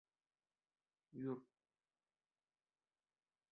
[1.21, 1.37] —Yur.